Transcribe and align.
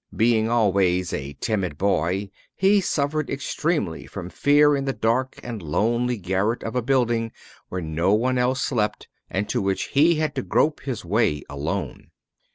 Being 0.15 0.49
always 0.49 1.13
a 1.13 1.33
timid 1.33 1.77
boy, 1.77 2.31
he 2.55 2.81
suffered 2.81 3.29
extremely 3.29 4.07
from 4.07 4.31
fear 4.31 4.75
in 4.75 4.85
the 4.85 4.93
dark 4.93 5.39
and 5.43 5.61
lonely 5.61 6.17
garret 6.17 6.63
of 6.63 6.75
a 6.75 6.81
building 6.81 7.31
where 7.69 7.81
no 7.81 8.11
one 8.15 8.39
else 8.39 8.63
slept, 8.63 9.07
and 9.29 9.47
to 9.49 9.61
which 9.61 9.89
he 9.93 10.15
had 10.15 10.33
to 10.33 10.41
grope 10.41 10.79
his 10.79 11.05
way 11.05 11.43
alone. 11.47 12.09